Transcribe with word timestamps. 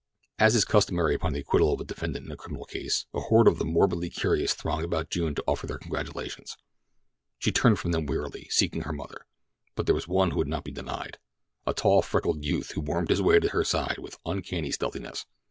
As 0.39 0.55
is 0.55 0.65
customary 0.65 1.13
upon 1.13 1.33
the 1.33 1.41
acquittal 1.41 1.71
of 1.75 1.79
a 1.79 1.83
defendant 1.83 2.25
in 2.25 2.31
a 2.31 2.35
criminal 2.35 2.65
case, 2.65 3.05
a 3.13 3.19
horde 3.19 3.47
of 3.47 3.59
the 3.59 3.65
morbidly 3.65 4.09
curious 4.09 4.51
thronged 4.51 4.83
about 4.83 5.11
June 5.11 5.35
to 5.35 5.43
offer 5.45 5.67
their 5.67 5.77
congratulations. 5.77 6.57
She 7.37 7.51
turned 7.51 7.77
from 7.77 7.91
them 7.91 8.07
wearily, 8.07 8.47
seeking 8.49 8.81
her 8.81 8.93
mother; 8.93 9.27
but 9.75 9.85
there 9.85 9.93
was 9.93 10.07
one 10.07 10.31
who 10.31 10.37
would 10.37 10.47
not 10.47 10.63
be 10.63 10.71
denied—a 10.71 11.73
tall, 11.75 12.01
freckled 12.01 12.43
youth 12.43 12.71
who 12.71 12.81
wormed 12.81 13.11
his 13.11 13.21
way 13.21 13.39
to 13.39 13.49
her 13.49 13.63
side 13.63 13.99
with 13.99 14.17
uncanny 14.25 14.71
stealthiness. 14.71 15.27